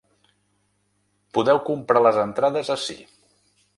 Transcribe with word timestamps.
Podeu 1.39 1.61
comprar 1.67 2.03
les 2.07 2.19
entrades 2.23 2.73
ací. 2.77 2.97